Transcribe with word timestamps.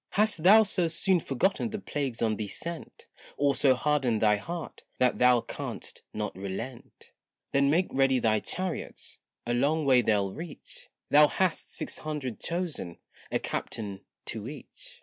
Hast 0.13 0.41
thou 0.41 0.63
so 0.63 0.87
soon 0.87 1.19
forgotten 1.19 1.69
the 1.69 1.77
plagues 1.77 2.23
on 2.23 2.35
thee 2.37 2.47
sent, 2.47 3.05
Or 3.37 3.53
so 3.53 3.75
hardened 3.75 4.19
thy 4.19 4.37
heart 4.37 4.81
that 4.97 5.19
thou 5.19 5.41
can'st 5.41 6.01
not 6.11 6.35
relent? 6.35 7.11
Then 7.51 7.69
make 7.69 7.85
ready 7.91 8.17
thy 8.17 8.39
chariots, 8.39 9.19
a 9.45 9.53
long 9.53 9.85
way 9.85 10.01
they'll 10.01 10.33
reach; 10.33 10.89
Thou 11.11 11.27
hast 11.27 11.69
six 11.71 11.99
hundred 11.99 12.39
chosen, 12.39 12.97
a 13.31 13.37
captain 13.37 14.01
to 14.25 14.49
each. 14.49 14.99